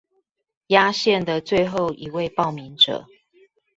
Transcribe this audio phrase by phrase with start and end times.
[0.69, 3.05] 壓線的最後一位報名者